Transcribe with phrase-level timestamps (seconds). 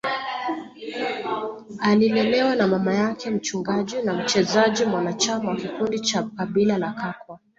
[1.79, 7.39] Alilelewa na mama yake mchungaji na mchezaji mwanachama wa kikundi cha kabila la Kakwa